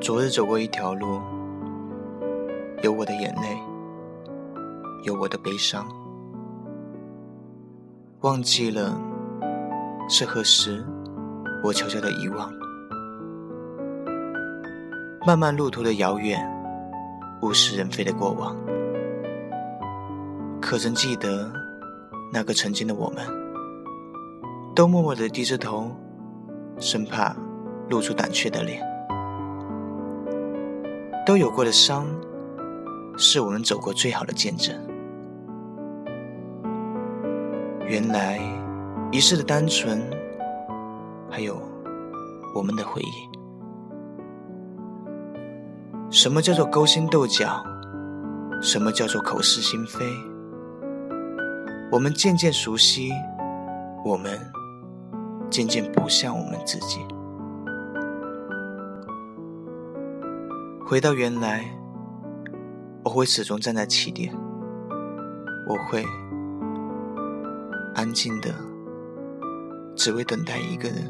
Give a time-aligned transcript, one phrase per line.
[0.00, 1.20] 昨日走过一条路，
[2.82, 3.58] 有我的眼泪，
[5.02, 5.86] 有我的悲伤。
[8.22, 8.98] 忘记了
[10.08, 10.82] 是何时，
[11.62, 12.50] 我悄悄的遗忘。
[15.26, 16.40] 漫漫路途的遥远，
[17.42, 18.56] 物是人非的过往，
[20.62, 21.52] 可曾记得
[22.32, 23.22] 那个曾经的我们？
[24.74, 25.94] 都默默的低着头，
[26.78, 27.36] 生怕
[27.90, 28.89] 露出胆怯的脸。
[31.26, 32.06] 都有过的伤，
[33.16, 34.74] 是我们走过最好的见证。
[37.86, 38.40] 原来，
[39.12, 40.00] 一世的单纯，
[41.28, 41.60] 还有
[42.54, 43.28] 我们的回忆。
[46.10, 47.62] 什么叫做勾心斗角？
[48.62, 50.04] 什么叫做口是心非？
[51.92, 53.10] 我们渐渐熟悉，
[54.04, 54.38] 我们
[55.50, 57.00] 渐渐不像我们自己。
[60.90, 61.64] 回到原来，
[63.04, 64.34] 我会始终站在起点，
[65.68, 66.04] 我会
[67.94, 68.52] 安静的，
[69.94, 71.08] 只为等待一个人。